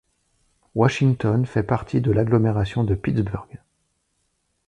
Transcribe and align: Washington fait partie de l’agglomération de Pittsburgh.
Washington 0.73 1.45
fait 1.45 1.61
partie 1.61 2.01
de 2.01 2.11
l’agglomération 2.11 2.83
de 2.83 2.95
Pittsburgh. 2.95 3.61